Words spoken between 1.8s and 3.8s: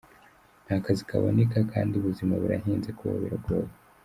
ubuzima burahenze kubaho biragoye.